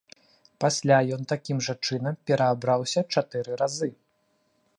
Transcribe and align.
Пасля 0.63 0.97
ён 1.17 1.21
такім 1.31 1.57
жа 1.67 1.75
чынам 1.91 2.17
пераабраўся 2.31 2.99
чатыры 3.17 3.51
разы. 3.65 3.89